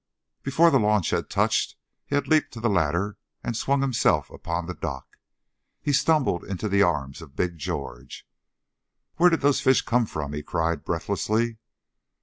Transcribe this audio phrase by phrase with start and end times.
[0.41, 1.75] Before the launch had touched,
[2.07, 5.15] he had leaped to the ladder and swung himself upon the dock.
[5.79, 8.27] He stumbled into the arms of Big George.
[9.17, 11.59] "Where did those fish come from?" he cried, breathlessly.